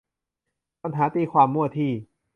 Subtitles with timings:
[0.83, 1.91] ปัญหาตีความมั่วที่